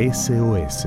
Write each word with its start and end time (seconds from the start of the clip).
SOS. 0.00 0.86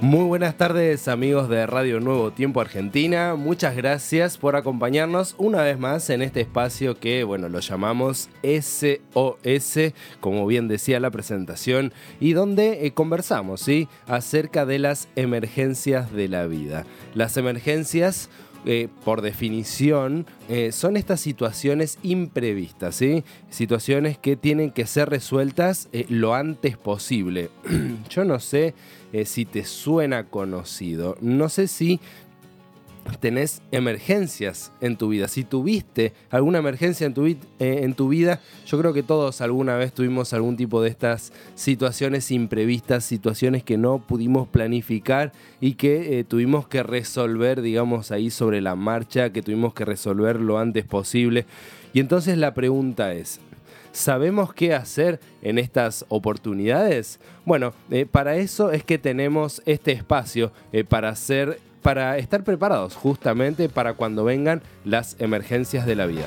Muy 0.00 0.24
buenas 0.24 0.56
tardes 0.56 1.06
amigos 1.08 1.50
de 1.50 1.66
Radio 1.66 2.00
Nuevo 2.00 2.30
Tiempo 2.30 2.62
Argentina, 2.62 3.34
muchas 3.34 3.76
gracias 3.76 4.38
por 4.38 4.56
acompañarnos 4.56 5.34
una 5.36 5.62
vez 5.62 5.78
más 5.78 6.08
en 6.08 6.22
este 6.22 6.40
espacio 6.40 6.98
que, 6.98 7.22
bueno, 7.22 7.50
lo 7.50 7.60
llamamos 7.60 8.30
SOS, 8.42 9.92
como 10.20 10.46
bien 10.46 10.66
decía 10.66 11.00
la 11.00 11.10
presentación, 11.10 11.92
y 12.18 12.32
donde 12.32 12.86
eh, 12.86 12.92
conversamos, 12.92 13.60
¿sí? 13.60 13.88
Acerca 14.06 14.64
de 14.64 14.78
las 14.78 15.08
emergencias 15.16 16.10
de 16.12 16.28
la 16.28 16.46
vida. 16.46 16.86
Las 17.12 17.36
emergencias 17.36 18.30
eh, 18.66 18.88
por 19.04 19.22
definición, 19.22 20.26
eh, 20.50 20.70
son 20.70 20.98
estas 20.98 21.20
situaciones 21.20 21.98
imprevistas, 22.02 22.96
¿sí? 22.96 23.24
Situaciones 23.48 24.18
que 24.18 24.36
tienen 24.36 24.70
que 24.70 24.86
ser 24.86 25.08
resueltas 25.08 25.88
eh, 25.92 26.04
lo 26.10 26.34
antes 26.34 26.76
posible. 26.76 27.48
Yo 28.10 28.24
no 28.24 28.38
sé 28.38 28.74
si 29.24 29.44
te 29.44 29.64
suena 29.64 30.28
conocido, 30.28 31.16
no 31.20 31.48
sé 31.48 31.66
si 31.66 31.98
tenés 33.18 33.62
emergencias 33.72 34.72
en 34.80 34.96
tu 34.96 35.08
vida. 35.08 35.28
Si 35.28 35.44
tuviste 35.44 36.12
alguna 36.30 36.58
emergencia 36.58 37.06
en 37.06 37.14
tu, 37.14 37.26
eh, 37.26 37.38
en 37.58 37.94
tu, 37.94 38.08
vida, 38.08 38.40
yo 38.66 38.78
creo 38.78 38.92
que 38.92 39.02
todos 39.02 39.40
alguna 39.40 39.76
vez 39.76 39.92
tuvimos 39.92 40.32
algún 40.32 40.56
tipo 40.56 40.82
de 40.82 40.90
estas 40.90 41.32
situaciones 41.54 42.30
imprevistas, 42.30 43.04
situaciones 43.04 43.62
que 43.62 43.78
no 43.78 43.98
pudimos 43.98 44.48
planificar 44.48 45.32
y 45.60 45.74
que 45.74 46.18
eh, 46.18 46.24
tuvimos 46.24 46.68
que 46.68 46.82
resolver, 46.82 47.62
digamos, 47.62 48.10
ahí 48.10 48.30
sobre 48.30 48.60
la 48.60 48.76
marcha, 48.76 49.30
que 49.30 49.42
tuvimos 49.42 49.74
que 49.74 49.84
resolver 49.84 50.40
lo 50.40 50.58
antes 50.58 50.84
posible. 50.84 51.46
Y 51.92 52.00
entonces 52.00 52.38
la 52.38 52.54
pregunta 52.54 53.12
es, 53.14 53.40
¿Sabemos 53.92 54.54
qué 54.54 54.72
hacer 54.72 55.18
en 55.42 55.58
estas 55.58 56.06
oportunidades? 56.08 57.18
Bueno, 57.44 57.72
eh, 57.90 58.06
para 58.06 58.36
eso 58.36 58.70
es 58.70 58.84
que 58.84 58.98
tenemos 58.98 59.62
este 59.66 59.90
espacio 59.90 60.52
para 60.88 61.08
hacer 61.08 61.58
para 61.82 62.18
estar 62.18 62.44
preparados 62.44 62.94
justamente 62.96 63.68
para 63.68 63.94
cuando 63.94 64.24
vengan 64.24 64.62
las 64.84 65.16
emergencias 65.20 65.86
de 65.86 65.96
la 65.96 66.06
vida. 66.06 66.26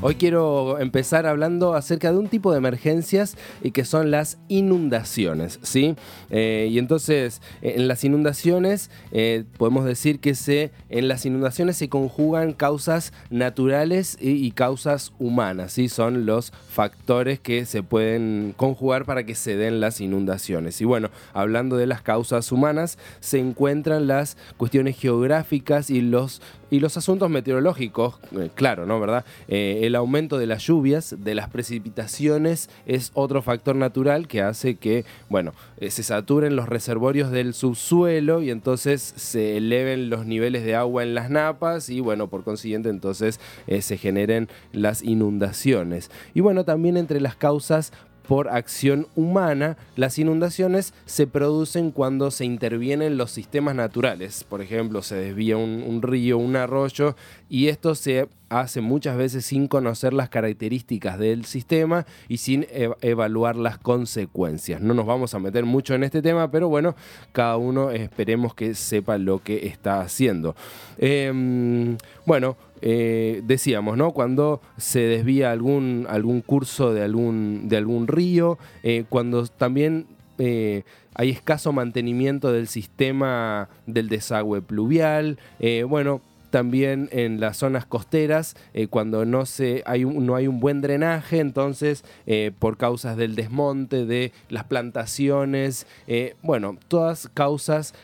Hoy 0.00 0.14
quiero 0.14 0.78
empezar 0.78 1.26
hablando 1.26 1.74
acerca 1.74 2.12
de 2.12 2.18
un 2.18 2.28
tipo 2.28 2.52
de 2.52 2.58
emergencias 2.58 3.36
y 3.64 3.72
que 3.72 3.84
son 3.84 4.12
las 4.12 4.38
inundaciones, 4.46 5.58
¿sí? 5.62 5.96
Eh, 6.30 6.68
y 6.70 6.78
entonces, 6.78 7.42
en 7.62 7.88
las 7.88 8.04
inundaciones, 8.04 8.92
eh, 9.10 9.42
podemos 9.56 9.84
decir 9.84 10.20
que 10.20 10.36
se, 10.36 10.70
en 10.88 11.08
las 11.08 11.26
inundaciones 11.26 11.78
se 11.78 11.88
conjugan 11.88 12.52
causas 12.52 13.12
naturales 13.30 14.16
y, 14.20 14.48
causas 14.52 15.12
humanas, 15.18 15.72
¿sí? 15.72 15.88
Son 15.88 16.26
los 16.26 16.52
factores 16.52 17.40
que 17.40 17.66
se 17.66 17.82
pueden 17.82 18.54
conjugar 18.56 19.04
para 19.04 19.24
que 19.24 19.34
se 19.34 19.56
den 19.56 19.80
las 19.80 20.00
inundaciones. 20.00 20.80
Y 20.80 20.84
bueno, 20.84 21.10
hablando 21.32 21.76
de 21.76 21.86
las 21.86 22.02
causas 22.02 22.52
humanas, 22.52 22.98
se 23.18 23.40
encuentran 23.40 24.06
las 24.06 24.36
cuestiones 24.58 24.96
geográficas 24.96 25.90
y 25.90 26.02
los, 26.02 26.40
y 26.70 26.78
los 26.78 26.96
asuntos 26.96 27.28
meteorológicos, 27.30 28.20
eh, 28.38 28.48
claro, 28.54 28.86
¿no? 28.86 29.00
¿Verdad? 29.00 29.24
El 29.88 29.96
aumento 29.96 30.38
de 30.38 30.46
las 30.46 30.62
lluvias, 30.62 31.16
de 31.18 31.34
las 31.34 31.50
precipitaciones, 31.50 32.70
es 32.86 33.10
otro 33.14 33.42
factor 33.42 33.74
natural 33.74 34.28
que 34.28 34.40
hace 34.40 34.76
que, 34.76 35.04
bueno, 35.28 35.52
eh, 35.78 35.90
se 35.90 36.02
saturen 36.02 36.56
los 36.56 36.68
reservorios 36.68 37.30
del 37.30 37.54
subsuelo 37.54 38.40
y 38.42 38.50
entonces 38.50 39.14
se 39.16 39.56
eleven 39.56 40.10
los 40.10 40.26
niveles 40.26 40.64
de 40.64 40.76
agua 40.76 41.02
en 41.02 41.14
las 41.14 41.30
napas 41.30 41.90
y, 41.90 42.00
bueno, 42.00 42.28
por 42.28 42.44
consiguiente 42.44 42.88
entonces 42.88 43.40
eh, 43.66 43.82
se 43.82 43.96
generen 43.96 44.48
las 44.72 45.02
inundaciones. 45.02 46.10
Y 46.34 46.40
bueno, 46.40 46.64
también 46.64 46.96
entre 46.96 47.20
las 47.20 47.34
causas 47.34 47.92
por 48.28 48.50
acción 48.50 49.06
humana, 49.16 49.78
las 49.96 50.18
inundaciones 50.18 50.92
se 51.06 51.26
producen 51.26 51.90
cuando 51.90 52.30
se 52.30 52.44
intervienen 52.44 53.16
los 53.16 53.30
sistemas 53.30 53.74
naturales. 53.74 54.44
Por 54.44 54.60
ejemplo, 54.60 55.00
se 55.00 55.16
desvía 55.16 55.56
un, 55.56 56.02
río, 56.02 56.36
un 56.36 56.54
arroyo, 56.54 57.16
y 57.48 57.68
esto 57.68 57.94
se 57.94 58.28
hace 58.50 58.82
muchas 58.82 59.16
veces 59.16 59.46
sin 59.46 59.66
conocer 59.66 60.12
las 60.12 60.28
características 60.28 61.18
del 61.18 61.46
sistema 61.46 62.04
y 62.28 62.36
sin 62.36 62.66
evaluar 63.00 63.56
las 63.56 63.78
consecuencias. 63.78 64.82
No 64.82 64.92
nos 64.92 65.06
vamos 65.06 65.32
a 65.32 65.38
meter 65.38 65.64
mucho 65.64 65.94
en 65.94 66.04
este 66.04 66.20
tema, 66.20 66.50
pero 66.50 66.68
bueno, 66.68 66.96
cada 67.32 67.56
uno 67.56 67.90
esperemos 67.92 68.54
que 68.54 68.74
sepa 68.74 69.16
lo 69.16 69.42
que 69.42 69.68
está 69.68 70.02
haciendo. 70.02 70.54
Em, 70.98 71.96
bueno, 72.26 72.58
eh, 72.80 73.42
decíamos, 73.44 73.96
¿no? 73.96 74.12
Cuando 74.12 74.60
se 74.76 75.00
desvía 75.00 75.50
algún, 75.50 76.06
algún 76.08 76.40
curso 76.40 76.92
de 76.92 77.02
algún, 77.02 77.68
de 77.68 77.76
algún 77.76 78.06
río, 78.06 78.58
eh, 78.82 79.04
cuando 79.08 79.46
también 79.46 80.06
eh, 80.38 80.84
hay 81.14 81.30
escaso 81.30 81.72
mantenimiento 81.72 82.52
del 82.52 82.68
sistema 82.68 83.68
del 83.86 84.08
desagüe 84.08 84.62
pluvial, 84.62 85.38
bueno, 85.88 86.20
también 86.50 87.08
en 87.12 87.40
las 87.40 87.58
zonas 87.58 87.84
costeras, 87.84 88.56
cuando 88.88 89.24
no, 89.24 89.44
se, 89.44 89.82
hay 89.84 90.04
un, 90.04 90.24
no 90.24 90.36
hay 90.36 90.46
un 90.46 90.60
buen 90.60 90.80
drenaje, 90.80 91.40
entonces 91.40 92.04
por 92.60 92.76
causas 92.76 93.16
del 93.16 93.34
desmonte 93.34 94.06
de 94.06 94.32
las 94.48 94.62
plantaciones, 94.64 95.88
bueno, 96.42 96.78
todas 96.86 97.28
causas 97.34 97.94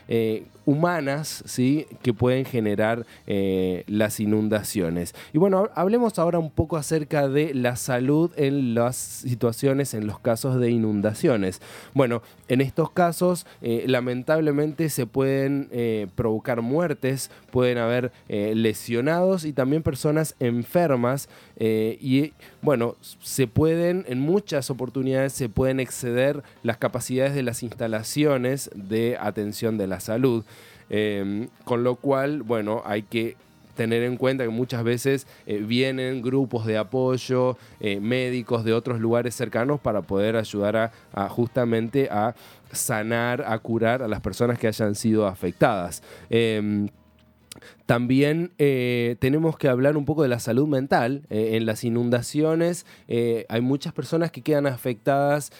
humanas 0.65 1.43
¿sí? 1.45 1.87
que 2.01 2.13
pueden 2.13 2.45
generar 2.45 3.05
eh, 3.27 3.83
las 3.87 4.19
inundaciones. 4.19 5.13
Y 5.33 5.37
bueno, 5.37 5.69
hablemos 5.75 6.19
ahora 6.19 6.39
un 6.39 6.51
poco 6.51 6.77
acerca 6.77 7.27
de 7.27 7.53
la 7.53 7.75
salud 7.75 8.31
en 8.35 8.73
las 8.73 8.95
situaciones, 8.95 9.93
en 9.93 10.07
los 10.07 10.19
casos 10.19 10.59
de 10.59 10.71
inundaciones. 10.71 11.61
Bueno, 11.93 12.21
en 12.47 12.61
estos 12.61 12.91
casos 12.91 13.45
eh, 13.61 13.85
lamentablemente 13.87 14.89
se 14.89 15.05
pueden 15.05 15.69
eh, 15.71 16.07
provocar 16.15 16.61
muertes, 16.61 17.31
pueden 17.51 17.77
haber 17.77 18.11
lesionados 18.27 19.45
y 19.45 19.53
también 19.53 19.83
personas 19.83 20.35
enfermas 20.39 21.29
y 21.57 22.33
bueno, 22.61 22.95
se 23.21 23.47
pueden, 23.47 24.05
en 24.07 24.19
muchas 24.19 24.69
oportunidades 24.69 25.33
se 25.33 25.47
pueden 25.49 25.79
exceder 25.79 26.43
las 26.63 26.77
capacidades 26.77 27.33
de 27.33 27.43
las 27.43 27.63
instalaciones 27.63 28.69
de 28.75 29.17
atención 29.19 29.77
de 29.77 29.87
la 29.87 29.99
salud. 29.99 30.43
Em, 30.89 31.47
con 31.63 31.83
lo 31.83 31.95
cual, 31.95 32.43
bueno, 32.43 32.83
hay 32.85 33.03
que 33.03 33.35
tener 33.75 34.03
en 34.03 34.17
cuenta 34.17 34.43
que 34.43 34.49
muchas 34.49 34.83
veces 34.83 35.27
eh, 35.45 35.57
vienen 35.57 36.21
grupos 36.21 36.65
de 36.65 36.77
apoyo, 36.77 37.57
eh, 37.79 37.99
médicos 37.99 38.63
de 38.63 38.73
otros 38.73 38.99
lugares 38.99 39.35
cercanos 39.35 39.79
para 39.79 40.01
poder 40.01 40.37
ayudar 40.37 40.91
a, 41.13 41.29
justamente 41.29 42.07
a 42.09 42.35
sanar, 42.71 43.43
a 43.45 43.57
curar 43.59 44.01
a 44.01 44.07
las 44.07 44.21
personas 44.21 44.57
que 44.57 44.67
hayan 44.67 44.95
sido 44.95 45.27
afectadas. 45.27 46.01
Em, 46.29 46.87
también 47.85 48.51
eh, 48.57 49.15
tenemos 49.19 49.57
que 49.57 49.67
hablar 49.67 49.97
un 49.97 50.05
poco 50.05 50.23
de 50.23 50.29
la 50.29 50.39
salud 50.39 50.67
mental. 50.67 51.23
en 51.29 51.65
las 51.65 51.83
inundaciones 51.83 52.85
hay 53.07 53.61
muchas 53.61 53.93
personas 53.93 54.31
que 54.31 54.41
quedan 54.41 54.67
afectadas 54.67 55.51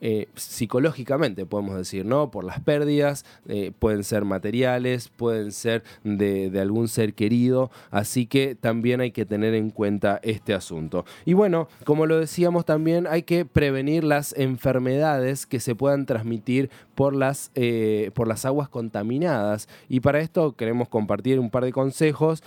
eh, 0.00 0.28
psicológicamente, 0.34 1.44
podemos 1.46 1.76
decir, 1.76 2.06
¿no? 2.06 2.30
Por 2.30 2.44
las 2.44 2.60
pérdidas, 2.60 3.24
eh, 3.46 3.72
pueden 3.78 4.02
ser 4.04 4.24
materiales, 4.24 5.08
pueden 5.08 5.52
ser 5.52 5.82
de, 6.04 6.50
algún 6.60 6.88
ser 6.88 7.14
querido, 7.14 7.70
así 7.90 8.26
que 8.26 8.54
también 8.54 9.00
hay 9.00 9.10
que 9.10 9.26
tener 9.26 9.54
en 9.54 9.70
cuenta 9.70 10.20
este 10.22 10.54
asunto. 10.54 11.04
Y 11.24 11.34
bueno, 11.34 11.68
como 11.84 12.06
lo 12.06 12.18
decíamos 12.18 12.64
también, 12.64 13.06
hay 13.06 13.24
que 13.24 13.44
prevenir 13.44 14.04
las 14.04 14.34
enfermedades 14.36 15.46
que 15.46 15.60
se 15.60 15.74
puedan 15.74 16.06
transmitir 16.06 16.70
por 16.94 17.14
las, 17.14 17.50
eh, 17.54 18.10
por 18.14 18.26
las 18.26 18.44
aguas 18.44 18.68
contaminadas. 18.68 19.68
Y 19.88 20.00
para 20.00 20.20
esto 20.20 20.56
queremos 20.56 20.88
compartir 20.88 21.38
un 21.38 21.50
par 21.50 21.64
de 21.64 21.72
consejos. 21.72 22.42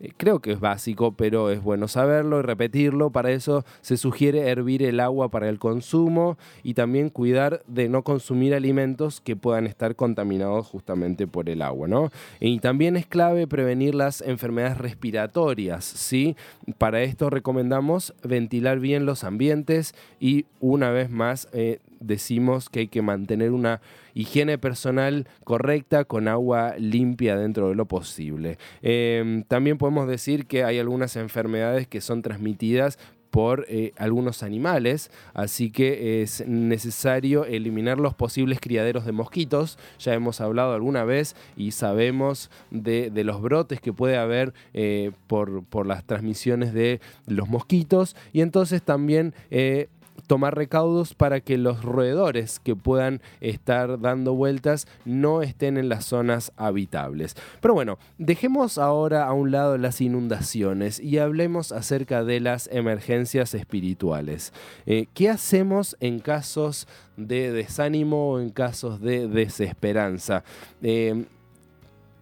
Eh, 0.00 0.12
creo 0.16 0.40
que 0.40 0.52
es 0.52 0.60
básico, 0.60 1.12
pero 1.12 1.50
es 1.50 1.62
bueno 1.62 1.88
saberlo 1.88 2.38
y 2.38 2.42
repetirlo. 2.42 3.10
Para 3.10 3.32
eso 3.32 3.64
se 3.80 3.96
sugiere 3.96 4.48
hervir 4.48 4.82
el 4.82 5.00
agua 5.00 5.30
para 5.30 5.48
el 5.48 5.58
consumo 5.58 6.38
y 6.62 6.74
también 6.74 7.10
cuidar 7.10 7.62
de 7.66 7.88
no 7.88 8.02
consumir 8.02 8.54
alimentos 8.54 9.20
que 9.20 9.36
puedan 9.36 9.66
estar 9.66 9.96
contaminados 9.96 10.66
justamente 10.66 11.26
por 11.26 11.48
el 11.48 11.62
agua. 11.62 11.88
¿no? 11.88 12.10
Y 12.40 12.60
también 12.60 12.96
es 12.96 13.06
clave 13.06 13.46
prevenir 13.46 13.94
las 13.94 14.20
enfermedades 14.20 14.78
respiratorias. 14.78 15.84
¿sí? 15.84 16.36
Para 16.78 17.02
esto 17.02 17.30
recomendamos 17.30 18.14
ventilar 18.22 18.78
bien 18.78 19.06
los 19.06 19.24
ambientes 19.24 19.94
y 20.20 20.46
una 20.60 20.90
vez 20.90 21.10
más 21.10 21.48
eh, 21.52 21.80
decimos 22.00 22.68
que 22.68 22.80
hay 22.80 22.88
que 22.88 23.02
mantener 23.02 23.52
una 23.52 23.80
higiene 24.14 24.58
personal 24.58 25.28
correcta 25.44 26.04
con 26.04 26.28
agua 26.28 26.74
limpia 26.78 27.36
dentro 27.36 27.68
de 27.68 27.74
lo 27.74 27.86
posible. 27.86 28.58
Em, 28.82 29.42
también 29.44 29.78
podemos 29.78 30.08
decir 30.08 30.46
que 30.46 30.64
hay 30.64 30.78
algunas 30.78 31.16
enfermedades 31.16 31.86
que 31.86 32.00
son 32.00 32.22
transmitidas 32.22 32.98
por 33.30 33.66
eh, 33.68 33.92
algunos 33.96 34.42
animales, 34.42 35.10
así 35.34 35.70
que 35.70 36.22
es 36.22 36.46
necesario 36.46 37.44
eliminar 37.44 37.98
los 37.98 38.14
posibles 38.14 38.58
criaderos 38.60 39.04
de 39.04 39.12
mosquitos. 39.12 39.78
Ya 39.98 40.14
hemos 40.14 40.40
hablado 40.40 40.74
alguna 40.74 41.04
vez 41.04 41.36
y 41.56 41.72
sabemos 41.72 42.50
de, 42.70 43.10
los 43.24 43.42
brotes 43.42 43.80
que 43.80 43.92
puede 43.92 44.16
haber 44.16 44.54
eh, 44.72 45.12
por, 45.26 45.64
por, 45.64 45.86
las 45.86 46.04
transmisiones 46.04 46.72
de 46.72 47.00
los 47.26 47.48
mosquitos 47.48 48.16
y 48.32 48.40
entonces 48.40 48.82
también 48.82 49.34
eh, 49.50 49.88
tomar 50.28 50.54
recaudos 50.54 51.14
para 51.14 51.40
que 51.40 51.58
los 51.58 51.82
roedores 51.82 52.60
que 52.60 52.76
puedan 52.76 53.20
estar 53.40 53.98
dando 53.98 54.34
vueltas 54.34 54.86
no 55.04 55.42
estén 55.42 55.76
en 55.76 55.88
las 55.88 56.04
zonas 56.04 56.52
habitables. 56.56 57.34
Pero 57.60 57.74
bueno, 57.74 57.98
dejemos 58.18 58.78
ahora 58.78 59.26
a 59.26 59.32
un 59.32 59.50
lado 59.50 59.76
las 59.78 60.00
inundaciones 60.00 61.00
y 61.00 61.18
hablemos 61.18 61.72
acerca 61.72 62.22
de 62.22 62.38
las 62.38 62.68
emergencias 62.70 63.54
espirituales. 63.54 64.52
Eh, 64.86 65.06
¿Qué 65.14 65.30
hacemos 65.30 65.96
en 65.98 66.20
casos 66.20 66.86
de 67.16 67.50
desánimo 67.50 68.30
o 68.30 68.40
en 68.40 68.50
casos 68.50 69.00
de 69.00 69.26
desesperanza? 69.26 70.44
Eh, 70.82 71.24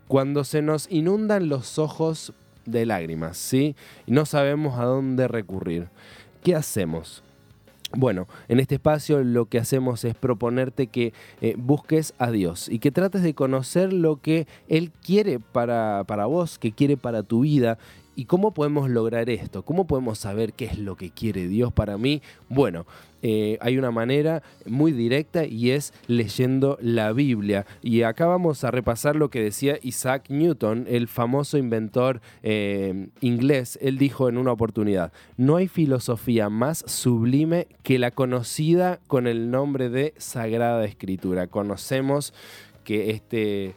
cuando 0.06 0.44
se 0.44 0.62
nos 0.62 0.90
inundan 0.90 1.48
los 1.48 1.80
ojos 1.80 2.32
de 2.64 2.86
lágrimas, 2.86 3.36
¿sí? 3.36 3.74
Y 4.06 4.12
no 4.12 4.26
sabemos 4.26 4.78
a 4.78 4.84
dónde 4.84 5.26
recurrir. 5.26 5.88
¿Qué 6.44 6.54
hacemos? 6.54 7.24
Bueno, 7.92 8.26
en 8.48 8.58
este 8.58 8.74
espacio 8.74 9.22
lo 9.22 9.46
que 9.46 9.58
hacemos 9.58 10.04
es 10.04 10.14
proponerte 10.14 10.88
que 10.88 11.12
eh, 11.40 11.54
busques 11.56 12.14
a 12.18 12.30
Dios 12.30 12.68
y 12.68 12.80
que 12.80 12.90
trates 12.90 13.22
de 13.22 13.34
conocer 13.34 13.92
lo 13.92 14.20
que 14.20 14.46
Él 14.68 14.90
quiere 14.90 15.38
para, 15.38 16.04
para 16.04 16.26
vos, 16.26 16.58
que 16.58 16.72
quiere 16.72 16.96
para 16.96 17.22
tu 17.22 17.40
vida 17.40 17.78
¿Y 18.18 18.24
cómo 18.24 18.52
podemos 18.52 18.88
lograr 18.88 19.28
esto? 19.28 19.62
¿Cómo 19.62 19.86
podemos 19.86 20.18
saber 20.18 20.54
qué 20.54 20.64
es 20.64 20.78
lo 20.78 20.96
que 20.96 21.10
quiere 21.10 21.48
Dios 21.48 21.70
para 21.70 21.98
mí? 21.98 22.22
Bueno, 22.48 22.86
eh, 23.20 23.58
hay 23.60 23.76
una 23.76 23.90
manera 23.90 24.42
muy 24.64 24.92
directa 24.92 25.44
y 25.44 25.72
es 25.72 25.92
leyendo 26.06 26.78
la 26.80 27.12
Biblia. 27.12 27.66
Y 27.82 28.02
acá 28.02 28.24
vamos 28.24 28.64
a 28.64 28.70
repasar 28.70 29.16
lo 29.16 29.28
que 29.28 29.42
decía 29.42 29.78
Isaac 29.82 30.30
Newton, 30.30 30.86
el 30.88 31.08
famoso 31.08 31.58
inventor 31.58 32.22
eh, 32.42 33.08
inglés. 33.20 33.78
Él 33.82 33.98
dijo 33.98 34.30
en 34.30 34.38
una 34.38 34.52
oportunidad, 34.52 35.12
no 35.36 35.56
hay 35.56 35.68
filosofía 35.68 36.48
más 36.48 36.84
sublime 36.86 37.68
que 37.82 37.98
la 37.98 38.12
conocida 38.12 38.98
con 39.08 39.26
el 39.26 39.50
nombre 39.50 39.90
de 39.90 40.14
Sagrada 40.16 40.86
Escritura. 40.86 41.48
Conocemos 41.48 42.32
que 42.82 43.10
este 43.10 43.74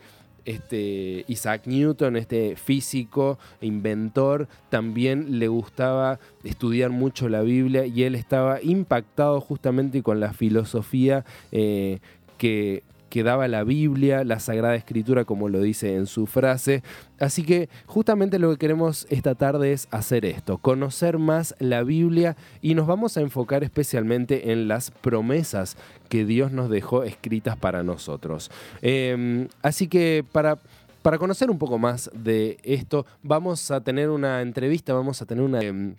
este 0.50 1.26
Isaac 1.28 1.64
Newton, 1.66 2.16
este 2.16 2.56
físico, 2.56 3.38
inventor, 3.62 4.48
también 4.70 5.40
le 5.40 5.48
gustaba 5.48 6.20
estudiar 6.44 6.90
mucho 6.90 7.30
la 7.30 7.42
Biblia 7.42 7.86
y 7.86 8.04
él 8.04 8.16
estaba 8.16 8.62
impactado 8.62 9.40
justamente 9.42 10.02
con 10.04 10.20
la 10.20 10.34
filosofía 10.34 11.26
eh, 11.52 12.00
que, 12.38 12.84
que 13.10 13.24
daba 13.24 13.48
la 13.48 13.64
Biblia, 13.64 14.24
la 14.24 14.40
Sagrada 14.40 14.76
Escritura, 14.76 15.26
como 15.26 15.50
lo 15.50 15.62
dice 15.62 15.96
en 15.96 16.06
su 16.06 16.26
frase. 16.26 16.84
Así 17.20 17.44
que 17.44 17.70
justamente 17.86 18.40
lo 18.40 18.52
que 18.52 18.58
queremos 18.58 19.08
esta 19.10 19.36
tarde 19.36 19.74
es 19.74 19.88
hacer 19.92 20.26
esto, 20.26 20.58
conocer 20.58 21.18
más 21.18 21.56
la 21.60 21.84
Biblia 21.84 22.38
y 22.62 22.76
nos 22.76 22.88
vamos 22.88 23.18
a 23.18 23.22
enfocar 23.22 23.64
especialmente 23.64 24.52
en 24.52 24.68
las 24.68 24.92
promesas 24.92 25.76
que 26.08 26.26
Dios 26.26 26.52
nos 26.52 26.70
dejó 26.70 27.04
escritas 27.04 27.58
para 27.58 27.84
nosotros. 27.84 28.52
Em, 28.82 29.48
así 29.62 29.88
que 29.88 30.24
para... 30.32 30.60
Para 31.02 31.18
conocer 31.18 31.50
un 31.50 31.58
poco 31.58 31.80
más 31.80 32.12
de 32.14 32.58
esto, 32.62 33.06
vamos 33.24 33.72
a 33.72 33.80
tener 33.80 34.10
una 34.10 34.42
entrevista, 34.42 34.94
vamos 34.94 35.22
a 35.22 35.26
tener 35.26 35.46
una... 35.46 35.62
Em, 35.62 35.96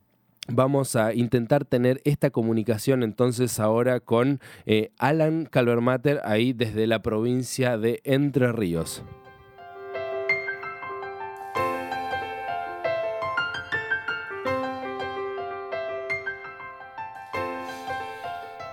Vamos 0.53 0.97
a 0.97 1.15
intentar 1.15 1.65
tener 1.65 2.01
esta 2.05 2.31
comunicación 2.31 3.03
entonces 3.03 3.61
ahora 3.61 4.01
con 4.01 4.41
eh, 4.67 4.91
Alan 4.99 5.47
Calvermater 5.47 6.21
ahí 6.25 6.53
desde 6.53 6.87
la 6.87 7.03
provincia 7.03 7.79
de 7.79 8.01
Entre 8.05 8.51
Ríos. 8.53 9.05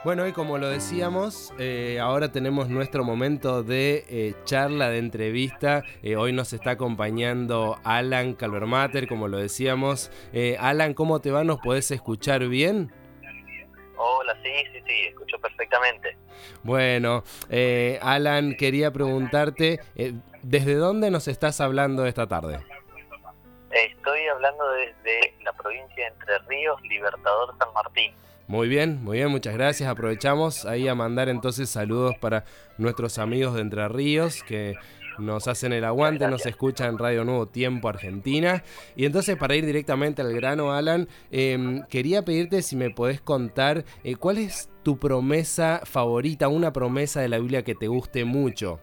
Bueno, 0.08 0.26
y 0.26 0.32
como 0.32 0.58
lo 0.58 0.70
decíamos, 0.70 1.54
eh, 1.60 2.00
ahora 2.00 2.32
tenemos 2.32 2.70
nuestro 2.70 3.04
momento 3.04 3.62
de 3.62 4.06
eh, 4.08 4.36
charla, 4.46 4.90
de 4.90 5.00
entrevista. 5.00 5.84
Eh, 6.02 6.16
hoy 6.16 6.32
nos 6.32 6.54
está 6.54 6.72
acompañando 6.72 7.78
Alan 7.84 8.34
Calvermater, 8.34 9.06
como 9.10 9.28
lo 9.28 9.38
decíamos. 9.38 10.10
Alan, 10.60 10.94
¿cómo 10.94 11.20
te 11.20 11.30
va? 11.30 11.44
¿Nos 11.44 11.60
podés 11.60 11.92
escuchar 11.92 12.48
bien? 12.48 12.90
Hola, 13.98 14.34
sí, 14.42 14.50
sí, 14.72 14.82
sí, 14.88 15.08
escucho 15.10 15.40
perfectamente. 15.40 16.18
Bueno, 16.64 17.26
Alan, 18.02 18.56
quería 18.56 18.94
preguntarte, 18.94 19.82
¿desde 20.42 20.76
dónde 20.76 21.12
nos 21.12 21.28
estás 21.28 21.60
hablando 21.60 22.06
esta 22.06 22.28
tarde? 22.28 22.62
Estoy 23.72 24.26
hablando 24.28 24.72
desde 24.72 25.34
la 25.44 25.52
provincia 25.52 26.06
de 26.06 26.12
Entre 26.12 26.40
Ríos, 26.48 26.82
Libertador 26.84 27.54
San 27.60 27.74
Martín. 27.74 28.14
Muy 28.48 28.70
bien, 28.70 29.04
muy 29.04 29.18
bien, 29.18 29.30
muchas 29.30 29.54
gracias. 29.54 29.90
Aprovechamos 29.90 30.66
ahí 30.66 30.88
a 30.88 30.96
mandar 30.96 31.28
entonces 31.28 31.70
saludos 31.70 32.16
para 32.18 32.46
nuestros 32.78 33.18
amigos 33.20 33.56
de 33.56 33.62
Entre 33.62 33.86
Ríos 33.90 34.42
que 34.42 34.76
nos 35.18 35.50
hacen 35.50 35.74
el 35.74 35.84
aguante, 35.84 36.30
nos 36.30 36.46
escuchan 36.46 36.92
en 36.92 36.98
Radio 36.98 37.26
Nuevo 37.26 37.48
Tiempo 37.48 37.90
Argentina. 37.90 38.64
Y 38.96 39.06
entonces 39.06 39.36
para 39.36 39.56
ir 39.58 39.66
directamente 39.66 40.22
al 40.22 40.34
grano, 40.34 40.72
Alan, 40.72 41.10
em, 41.30 41.86
quería 41.88 42.22
pedirte 42.22 42.62
si 42.62 42.78
me 42.78 42.90
podés 42.90 43.20
contar 43.20 43.84
eh, 44.06 44.16
cuál 44.16 44.38
es 44.38 44.70
tu 44.82 44.98
promesa 44.98 45.82
favorita, 45.84 46.48
una 46.48 46.72
promesa 46.72 47.20
de 47.20 47.28
la 47.28 47.40
Biblia 47.40 47.64
que 47.64 47.76
te 47.76 47.88
guste 47.88 48.24
mucho. 48.24 48.80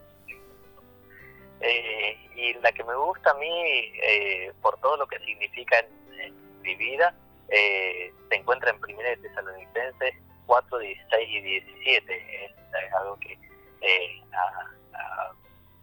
Eh, 1.63 2.19
y 2.37 2.53
la 2.63 2.71
que 2.73 2.85
me 2.85 2.97
gusta 2.97 3.31
a 3.31 3.35
mí, 3.39 3.49
eh, 3.49 4.53
por 4.61 4.79
todo 4.81 4.99
lo 4.99 5.07
que 5.07 5.19
significa 5.21 5.79
en 6.23 6.35
mi 6.61 6.75
vida, 6.75 7.17
eh, 7.49 8.13
se 8.29 8.37
encuentra 8.37 8.71
en 8.71 8.81
Primera 8.81 9.11
de 9.11 9.17
Tesalonicenses 9.19 10.15
4, 10.47 10.79
16 10.79 11.29
y 11.29 11.41
17. 11.41 12.45
Es, 12.45 12.53
algo 13.01 13.19
que 13.21 13.33
eh, 13.81 14.23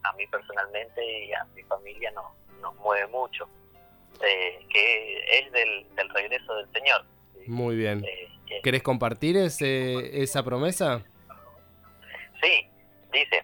a, 0.03 0.13
mí 0.13 0.27
personalmente 0.27 1.25
y 1.25 1.31
a 1.33 1.43
mi 1.55 1.63
familia 1.63 2.11
nos, 2.11 2.25
nos 2.59 2.75
mueve 2.75 3.07
mucho, 3.07 3.47
eh, 4.21 4.59
que 4.69 5.39
es 5.39 5.51
del, 5.51 6.09
regreso 6.13 6.55
del 6.55 6.71
Señor. 6.73 7.05
Muy 7.47 7.75
bien. 7.75 8.05
¿Querés 8.63 8.83
compartir 8.83 9.37
ese, 9.37 10.21
esa 10.21 10.43
promesa? 10.43 11.03
Sí, 12.41 12.67
dice, 13.13 13.43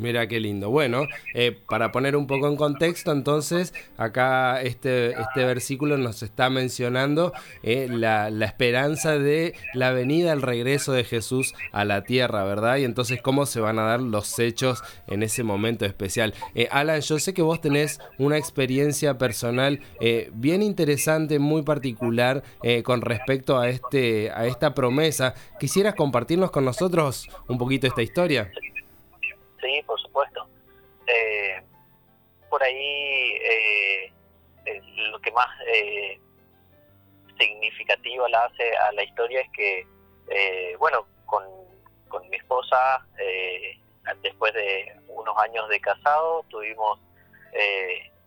Mira 0.00 0.26
qué 0.26 0.40
lindo. 0.40 0.70
Bueno, 0.70 1.06
eh, 1.34 1.52
para 1.68 1.92
poner 1.92 2.16
un 2.16 2.26
poco 2.26 2.48
en 2.48 2.56
contexto, 2.56 3.12
entonces, 3.12 3.74
acá 3.98 4.62
este, 4.62 5.10
este 5.10 5.44
versículo 5.44 5.98
nos 5.98 6.22
está 6.22 6.48
mencionando 6.48 7.34
eh, 7.62 7.86
la, 7.90 8.28
esperanza 8.42 9.18
de 9.18 9.54
la 9.74 9.92
venida, 9.92 10.32
el 10.32 10.40
regreso 10.40 10.92
de 10.92 11.04
Jesús 11.04 11.52
a 11.72 11.84
la 11.84 12.02
tierra, 12.04 12.44
¿verdad? 12.44 12.78
Y 12.78 12.84
entonces, 12.84 13.20
¿cómo 13.20 13.44
se 13.44 13.60
van 13.60 13.78
a 13.78 13.82
dar 13.82 14.00
los 14.00 14.38
hechos 14.38 14.82
en 15.06 15.22
ese 15.22 15.42
momento 15.42 15.84
especial? 15.84 16.32
Eh, 16.54 16.66
Alan, 16.70 17.02
yo 17.02 17.18
sé 17.18 17.34
que 17.34 17.42
vos 17.42 17.60
tenés 17.60 18.00
una 18.16 18.38
experiencia 18.38 19.18
personal 19.18 19.80
bien 20.32 20.62
interesante, 20.62 21.38
muy 21.38 21.62
particular 21.62 22.42
con 22.84 23.02
respecto 23.02 23.58
a, 23.58 23.68
este, 23.68 24.30
a 24.30 24.46
esta 24.46 24.74
promesa. 24.74 25.34
¿Quisieras 25.58 25.94
compartirnos 25.94 26.50
con 26.50 26.64
nosotros 26.64 27.28
un 27.48 27.58
poquito 27.58 27.86
esta 27.86 28.02
historia? 28.02 28.50
Eh, 31.14 31.62
por 32.48 32.62
ahí 32.62 33.34
eh, 33.42 34.12
lo 35.10 35.20
que 35.20 35.30
más 35.32 35.48
eh, 35.68 36.20
significativo 37.38 38.26
la 38.28 38.44
hace 38.44 38.76
a 38.76 38.92
la 38.92 39.04
historia 39.04 39.40
es 39.40 39.50
que, 39.52 39.86
bueno, 40.78 41.06
con, 41.26 41.44
con, 42.08 42.28
mi 42.28 42.36
esposa, 42.36 43.06
después 44.22 44.52
de 44.54 44.94
unos 45.08 45.36
años 45.38 45.68
de 45.68 45.80
casado, 45.80 46.44
tuvimos 46.48 47.00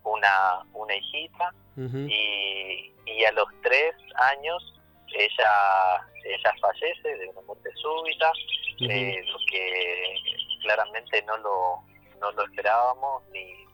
una, 0.02 0.62
una 0.72 0.96
hijita 0.96 1.54
y, 1.76 2.92
y 3.06 3.24
a 3.24 3.32
los 3.32 3.46
tres 3.62 3.94
años 4.16 4.80
ella 5.14 6.00
ella 6.24 6.54
fallece 6.60 7.18
de 7.18 7.28
una 7.28 7.40
muerte 7.42 7.70
súbita, 7.76 8.32
lo 8.80 9.38
que 9.50 10.16
claramente 10.62 11.22
no 11.22 11.36
lo, 11.38 11.84
no 12.20 12.32
lo 12.32 12.44
esperábamos 12.44 13.22
ni, 13.30 13.66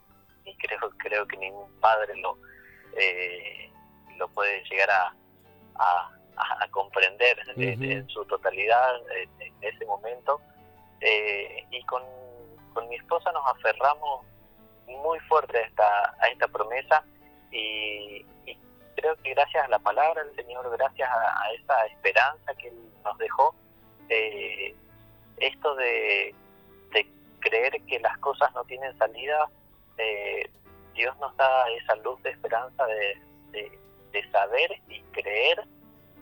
ni 0.45 0.57
creo, 0.57 0.91
creo 0.99 1.27
que 1.27 1.37
ningún 1.37 1.73
padre 1.81 2.17
lo, 2.17 2.39
lo 4.17 4.29
puede 4.29 4.63
llegar 4.65 4.91
a, 4.91 5.15
a, 6.37 6.69
comprender 6.71 7.39
en, 7.57 8.09
su 8.09 8.25
totalidad 8.27 8.97
en, 9.41 9.55
ese 9.63 9.85
momento. 9.87 10.41
y 11.71 11.83
con, 11.85 12.03
con 12.75 12.89
mi 12.89 12.97
esposa 12.97 13.33
nos 13.33 13.47
aferramos 13.47 14.25
muy 14.87 15.19
fuerte 15.21 15.59
a 15.59 15.63
esta, 15.63 16.17
a 16.21 16.29
esta 16.29 16.49
promesa 16.49 17.05
y, 17.51 18.27
creo 18.97 19.17
que 19.23 19.31
gracias 19.31 19.65
a 19.65 19.69
la 19.69 19.79
palabra 19.79 20.23
del 20.25 20.37
Señor, 20.37 20.69
gracias 20.77 21.09
a, 21.09 21.53
esa 21.55 21.87
esperanza 21.87 22.55
que 22.55 22.69
Él 22.69 22.75
nos 23.03 23.17
dejó, 23.17 23.55
eh, 24.11 24.75
esto 25.39 25.75
de, 25.77 26.35
creer 27.41 27.81
que 27.87 27.99
las 28.01 28.17
cosas 28.19 28.53
no 28.55 28.65
tienen 28.65 28.97
salida, 28.99 29.49
eh, 29.99 30.51
Dios 30.95 31.17
nos 31.19 31.37
da 31.37 31.69
esa 31.71 31.97
luz 31.97 32.23
de 32.23 32.31
esperanza 32.31 32.85
de, 32.87 33.19
de, 34.13 34.31
saber 34.31 34.71
y 34.89 35.01
creer 35.13 35.65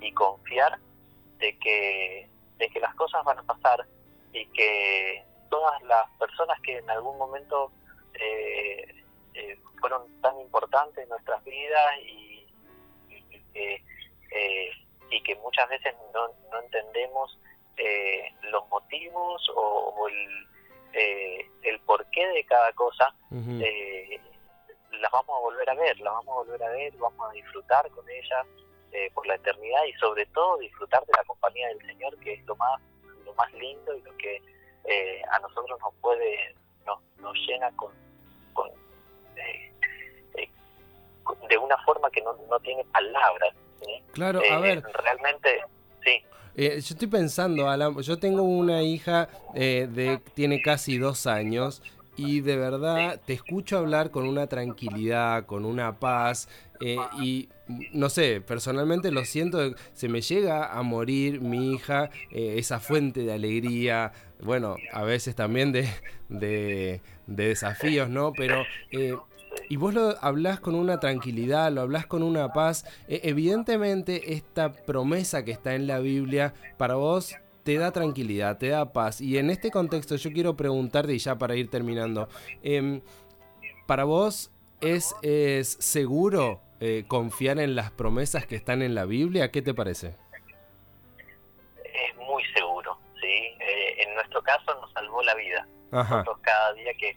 y 0.01 0.13
confiar 0.13 0.79
de 1.39 1.59
que, 1.59 2.29
de 2.59 2.69
que 2.69 2.81
las 2.81 2.95
cosas 2.95 3.25
van 3.25 3.39
a 3.39 3.43
pasar 3.43 3.87
y 4.33 4.47
que 4.47 5.25
todas 5.51 5.83
las 5.83 6.09
personas 6.19 6.61
que 6.61 6.79
en 6.79 6.91
algún 6.91 7.19
momento 7.19 7.73
eh, 8.15 9.05
eh, 9.35 9.59
fueron 9.81 10.03
tan 10.21 10.39
importantes 10.41 11.03
en 11.03 11.09
nuestras 11.09 11.43
vidas 11.45 11.99
y, 12.03 12.47
que, 13.53 13.83
eh, 14.31 14.71
y 15.11 15.23
que 15.23 15.35
muchas 15.37 15.69
veces 15.69 15.95
no, 16.15 16.29
no 16.51 16.61
entendemos 16.61 17.39
los 18.51 18.69
motivos 18.71 19.49
o, 19.55 20.09
el, 20.09 20.47
el 20.93 21.81
porqué 21.81 22.27
de 22.29 22.45
cada 22.45 22.73
cosa, 22.73 23.15
las 23.31 25.13
vamos 25.13 25.37
a 25.37 25.41
volver 25.41 25.71
a 25.71 25.75
ver, 25.75 26.01
las 26.01 26.15
vamos 26.15 26.29
a 26.29 26.39
volver 26.45 26.63
a 26.63 26.71
ver, 26.71 26.93
vamos 26.97 27.31
a 27.31 27.33
disfrutar 27.33 27.89
con 27.91 28.09
ellas 28.09 28.47
por 29.15 29.27
la 29.27 29.35
eternidad 29.35 29.85
y 29.85 29.93
sobre 29.95 30.27
todo 30.27 30.59
disfrutar 30.59 31.05
de 31.05 31.13
la 31.17 31.25
compañía 31.25 31.69
del 31.69 31.81
Señor, 31.87 32.19
que 32.19 32.35
es 32.35 32.45
lo 32.47 32.57
más, 32.57 32.81
lo 33.25 33.35
más 33.35 33.53
lindo 33.55 33.95
y 33.95 34.03
lo 34.03 34.17
que 34.17 34.43
a 35.31 35.39
nosotros 35.41 35.79
nos 35.81 35.95
puede, 36.01 36.55
nos, 36.87 36.99
nos 37.19 37.37
llena 37.47 37.71
con, 37.77 37.93
eh, 39.39 39.73
eh, 40.35 40.51
de 41.49 41.59
una 41.59 41.77
forma 41.85 42.11
que 42.11 42.23
no, 42.23 42.37
no 42.49 42.59
tiene 42.61 42.85
palabras. 42.85 43.55
Claro, 44.13 44.41
a 44.41 44.45
eh, 44.45 44.61
ver. 44.61 44.83
Realmente, 44.83 45.63
sí. 46.09 46.65
yo 46.65 46.77
estoy 46.77 47.09
pensando, 47.09 47.69
Alan, 47.69 47.97
yo 48.01 48.19
tengo 48.19 48.43
una 48.43 48.83
hija 48.83 49.29
de 49.55 50.21
tiene 50.35 50.61
casi 50.63 50.99
dos 50.99 51.27
años 51.27 51.83
y 52.17 52.41
de 52.41 52.57
verdad 52.57 53.21
te 53.25 53.33
escucho 53.33 53.79
hablar 53.79 54.11
con 54.11 54.27
una 54.27 54.49
tranquilidad, 54.49 55.47
con 55.47 55.65
una 55.65 55.99
paz 56.01 56.49
y 57.21 57.49
no 57.93 58.09
sé, 58.09 58.41
personalmente 58.41 59.11
lo 59.11 59.25
siento, 59.25 59.75
se 59.93 60.09
me 60.09 60.21
llega 60.21 60.73
a 60.73 60.83
morir 60.83 61.41
mi 61.41 61.75
hija, 61.75 62.11
esa 62.31 62.81
fuente 62.81 63.21
de 63.21 63.33
alegría, 63.33 64.13
bueno, 64.41 64.77
a 64.93 65.03
veces 65.05 65.35
también 65.35 65.73
de, 65.73 65.89
de, 66.29 67.01
desafíos, 67.27 68.09
¿no? 68.09 68.33
Pero... 68.37 68.65
Eh, 69.69 69.75
y 69.75 69.77
vos 69.77 69.95
lo 69.95 70.15
hablás 70.21 70.61
con 70.61 70.75
una 70.75 71.01
tranquilidad, 71.01 71.71
lo 71.73 71.83
hablás 71.83 72.07
con 72.07 72.23
una 72.23 72.53
paz. 72.53 72.85
E, 73.09 73.21
evidentemente 73.25 74.35
esta 74.35 74.73
promesa 74.73 75.45
que 75.45 75.53
está 75.53 75.75
en 75.75 75.87
la 75.87 75.99
Biblia 75.99 76.55
para 76.77 76.95
vos 76.95 77.37
te 77.65 77.77
da 77.77 77.93
tranquilidad, 77.93 78.59
te 78.59 78.69
da 78.69 78.93
paz. 78.93 79.21
Y 79.21 79.39
en 79.39 79.51
este 79.51 79.71
contexto 79.71 80.17
yo 80.17 80.33
quiero 80.33 80.57
preguntarte, 80.57 81.15
y 81.15 81.19
ya 81.19 81.37
para 81.37 81.55
ir 81.55 81.71
terminando, 81.71 82.29
em, 82.63 83.03
¿para 83.87 84.05
vos 84.05 84.51
es, 84.81 85.15
es 85.23 85.69
seguro 85.81 86.63
eh, 86.81 87.05
confiar 87.09 87.59
en 87.59 87.75
las 87.75 87.91
promesas 87.91 88.47
que 88.47 88.57
están 88.57 88.83
en 88.83 88.95
la 88.95 89.05
Biblia? 89.05 89.51
¿Qué 89.51 89.63
te 89.63 89.75
parece? 89.75 90.15
nuestro 94.19 94.43
caso 94.43 94.81
nos 94.81 94.93
salvó 94.93 95.23
la 95.23 95.35
vida. 95.35 95.67
Nosotros 95.91 96.39
cada 96.43 96.73
día 96.75 96.93
que, 96.95 97.17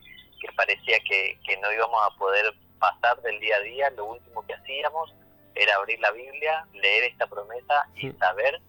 parecía 0.55 0.99
que, 1.01 1.37
no 1.61 1.71
íbamos 1.71 2.01
a 2.03 2.17
poder 2.17 2.53
pasar 2.79 3.21
del 3.21 3.39
día 3.39 3.55
a 3.57 3.59
día, 3.59 3.89
lo 3.91 4.05
último 4.05 4.45
que 4.45 4.53
hacíamos 4.53 5.13
era 5.53 5.75
abrir 5.75 5.99
la 5.99 6.11
Biblia, 6.11 6.65
leer 6.73 7.11
esta 7.11 7.27
promesa 7.27 7.87
y 7.95 8.11
saber 8.13 8.59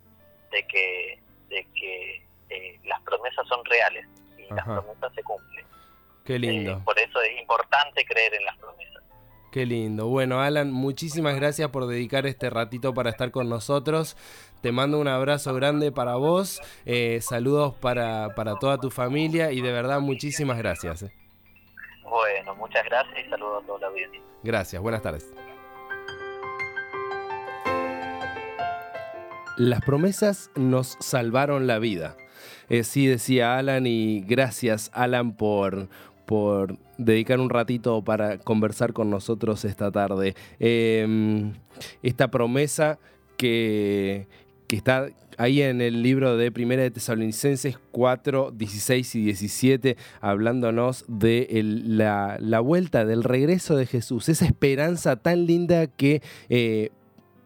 de 0.50 0.66
que, 0.66 1.18
de 1.48 1.66
que 1.74 2.26
eh, 2.50 2.80
las 2.84 3.00
promesas 3.02 3.46
son 3.48 3.64
reales 3.64 4.06
y 4.36 4.52
las 4.52 4.64
promesas 4.64 5.14
se 5.14 5.22
cumplen. 5.22 5.66
Qué 6.24 6.38
lindo. 6.38 6.72
Eh, 6.72 6.82
por 6.84 6.98
eso 6.98 7.20
es 7.22 7.40
importante 7.40 8.04
creer 8.04 8.34
en 8.34 8.44
las 8.44 8.56
promesas. 8.58 9.02
Qué 9.50 9.66
lindo. 9.66 10.06
Bueno, 10.08 10.40
Alan, 10.40 10.72
muchísimas 10.72 11.36
gracias 11.36 11.68
por 11.70 11.86
dedicar 11.86 12.26
este 12.26 12.48
ratito 12.48 12.94
para 12.94 13.10
estar 13.10 13.30
con 13.30 13.48
nosotros. 13.48 14.16
Te 14.62 14.72
mando 14.72 14.98
un 14.98 15.08
abrazo 15.08 15.52
grande 15.54 15.92
para 15.92 16.14
vos, 16.14 16.60
eh, 16.86 17.20
saludos 17.20 17.74
para, 17.74 18.34
para, 18.34 18.58
toda 18.58 18.78
tu 18.78 18.90
familia 18.90 19.52
y 19.52 19.60
de 19.60 19.72
verdad 19.72 20.00
muchísimas 20.00 20.56
gracias. 20.56 21.04
Bueno, 22.12 22.54
muchas 22.56 22.84
gracias 22.84 23.26
y 23.26 23.30
saludos 23.30 23.62
a 23.62 23.66
toda 23.66 23.78
la 23.80 23.86
audiencia. 23.86 24.20
Gracias, 24.42 24.82
buenas 24.82 25.00
tardes. 25.00 25.32
Las 29.56 29.80
promesas 29.80 30.50
nos 30.54 30.98
salvaron 31.00 31.66
la 31.66 31.78
vida. 31.78 32.18
Eh, 32.68 32.84
sí, 32.84 33.06
decía 33.06 33.56
Alan, 33.56 33.86
y 33.86 34.20
gracias 34.20 34.90
Alan 34.92 35.32
por, 35.32 35.88
por 36.26 36.76
dedicar 36.98 37.40
un 37.40 37.48
ratito 37.48 38.04
para 38.04 38.36
conversar 38.36 38.92
con 38.92 39.08
nosotros 39.08 39.64
esta 39.64 39.90
tarde. 39.90 40.34
Em, 40.58 41.54
esta 42.02 42.28
promesa 42.28 42.98
que, 43.38 44.28
está 44.68 45.08
ahí 45.38 45.62
en 45.62 45.80
el 45.80 46.02
libro 46.02 46.36
de 46.36 46.50
Primera 46.52 46.82
de 46.82 46.90
Tesalonicenses 46.90 47.78
4, 47.90 48.52
16 48.52 49.14
y 49.14 49.24
17, 49.24 49.96
hablándonos 50.20 51.04
de 51.08 51.48
la, 51.62 52.60
vuelta, 52.60 53.04
del 53.04 53.24
regreso 53.24 53.76
de 53.76 53.86
Jesús, 53.86 54.28
esa 54.28 54.46
esperanza 54.46 55.16
tan 55.16 55.46
linda 55.46 55.86
que... 55.86 56.22
Eh, 56.48 56.90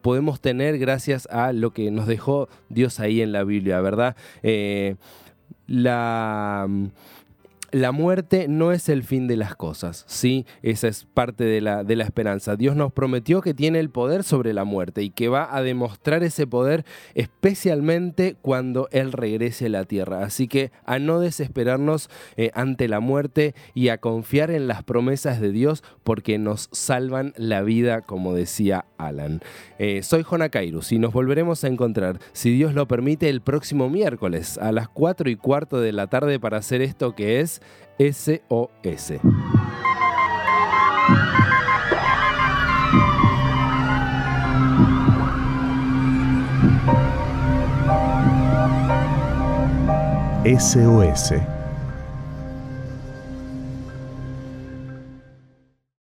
podemos 0.02 0.40
tener 0.40 0.78
gracias 0.78 1.26
a 1.32 1.52
lo 1.52 1.72
que 1.72 1.90
nos 1.90 2.06
dejó 2.06 2.48
Dios 2.68 3.00
ahí 3.00 3.22
en 3.22 3.32
la 3.32 3.42
Biblia, 3.42 3.80
¿verdad? 3.80 4.14
Eh, 4.44 4.94
la, 5.66 6.68
la 7.70 7.92
muerte 7.92 8.46
no 8.48 8.72
es 8.72 8.88
el 8.88 9.02
fin 9.02 9.26
de 9.26 9.36
las 9.36 9.56
cosas, 9.56 10.04
¿sí? 10.06 10.46
Esa 10.62 10.88
es 10.88 11.04
parte 11.04 11.44
de 11.44 11.60
la, 11.60 11.84
de 11.84 11.96
la, 11.96 12.04
esperanza. 12.04 12.56
Dios 12.56 12.76
nos 12.76 12.92
prometió 12.92 13.40
que 13.40 13.54
tiene 13.54 13.80
el 13.80 13.90
poder 13.90 14.22
sobre 14.24 14.52
la 14.52 14.64
muerte 14.64 15.02
y 15.02 15.10
que 15.10 15.28
va 15.28 15.54
a 15.54 15.62
demostrar 15.62 16.22
ese 16.22 16.46
poder 16.46 16.84
especialmente 17.14 18.36
cuando 18.40 18.88
Él 18.92 19.12
regrese 19.12 19.66
a 19.66 19.70
la 19.70 19.84
tierra. 19.84 20.24
Así 20.24 20.48
que 20.48 20.70
a 20.84 20.98
no 20.98 21.20
desesperarnos 21.20 22.08
eh, 22.36 22.50
ante 22.54 22.88
la 22.88 23.00
muerte 23.00 23.54
y 23.74 23.88
a 23.88 23.98
confiar 23.98 24.50
en 24.50 24.68
las 24.68 24.82
promesas 24.84 25.40
de 25.40 25.52
Dios 25.52 25.82
porque 26.04 26.38
nos 26.38 26.68
salvan 26.72 27.32
la 27.36 27.62
vida, 27.62 28.02
como 28.02 28.34
decía 28.34 28.86
Alan. 28.98 29.40
Eh, 29.78 30.02
soy 30.02 30.22
Jona 30.22 30.48
Kairus 30.48 30.92
y 30.92 30.98
nos 30.98 31.12
volveremos 31.12 31.64
a 31.64 31.68
encontrar, 31.68 32.20
si 32.32 32.50
Dios 32.50 32.74
lo 32.74 32.86
permite, 32.86 33.28
el 33.28 33.40
próximo 33.40 33.90
miércoles 33.90 34.58
a 34.58 34.72
las 34.72 34.88
4 34.88 35.30
y 35.30 35.36
cuarto 35.36 35.80
de 35.80 35.92
la 35.92 36.06
tarde 36.06 36.38
para 36.40 36.58
hacer 36.58 36.82
esto 36.82 37.14
que 37.14 37.40
es 37.98 38.16
SOS. 38.16 39.12
SOS 50.44 51.55